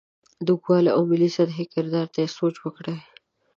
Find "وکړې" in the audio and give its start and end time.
2.61-2.95